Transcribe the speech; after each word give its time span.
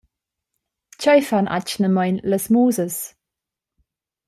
Tgei 0.97 1.21
fan 1.29 1.47
atgnamein 1.57 2.17
las 2.31 2.45
musas? 2.55 2.95